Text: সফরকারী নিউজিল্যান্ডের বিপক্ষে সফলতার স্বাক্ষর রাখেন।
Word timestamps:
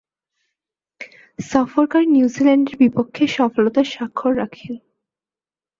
সফরকারী 1.39 2.07
নিউজিল্যান্ডের 2.07 2.75
বিপক্ষে 2.77 3.23
সফলতার 3.37 3.87
স্বাক্ষর 3.93 4.31
রাখেন। 4.37 4.73